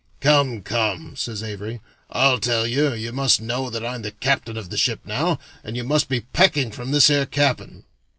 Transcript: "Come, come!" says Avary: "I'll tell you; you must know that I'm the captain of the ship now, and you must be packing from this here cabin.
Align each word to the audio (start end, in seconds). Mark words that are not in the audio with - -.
"Come, 0.19 0.63
come!" 0.63 1.15
says 1.15 1.43
Avary: 1.43 1.79
"I'll 2.09 2.39
tell 2.39 2.65
you; 2.65 2.91
you 2.95 3.11
must 3.11 3.39
know 3.39 3.69
that 3.69 3.85
I'm 3.85 4.01
the 4.01 4.09
captain 4.09 4.57
of 4.57 4.71
the 4.71 4.75
ship 4.77 5.01
now, 5.05 5.37
and 5.63 5.77
you 5.77 5.83
must 5.83 6.09
be 6.09 6.21
packing 6.21 6.71
from 6.71 6.89
this 6.89 7.05
here 7.07 7.27
cabin. 7.27 7.83